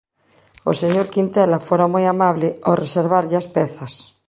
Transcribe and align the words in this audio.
O 0.69 0.71
señor 0.81 1.07
Quintela 1.13 1.59
fora 1.67 1.91
moi 1.93 2.05
amable 2.13 2.49
ao 2.67 2.79
reservarlle 2.83 3.37
as 3.41 3.47
pezas. 3.55 3.93